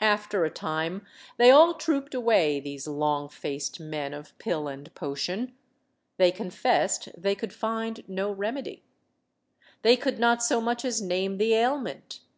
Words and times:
After 0.00 0.46
a 0.46 0.50
time 0.50 1.04
they 1.36 1.50
all 1.50 1.74
trooped 1.74 2.14
away, 2.14 2.60
these 2.60 2.88
long 2.88 3.28
faced 3.28 3.78
men 3.78 4.14
of 4.14 4.38
pill 4.38 4.68
and 4.68 4.90
potion. 4.94 5.54
They 6.16 6.30
confessed 6.30 7.10
they 7.14 7.34
could 7.34 7.52
find 7.52 8.02
no 8.08 8.32
remedy. 8.32 8.84
They 9.82 9.98
could 9.98 10.18
not 10.18 10.42
so 10.42 10.62
much 10.62 10.82
as 10.82 11.02
name 11.02 11.36
the 11.36 11.52
ailment. 11.52 12.20